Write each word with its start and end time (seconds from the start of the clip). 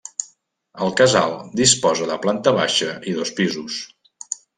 El 0.85 0.93
casal 1.01 1.35
disposa 1.59 2.07
de 2.11 2.17
planta 2.23 2.53
baixa 2.61 2.95
i 3.13 3.13
dos 3.19 3.33
pisos. 3.41 3.77